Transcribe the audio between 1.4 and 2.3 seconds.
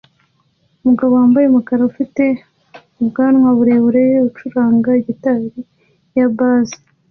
umukara ufite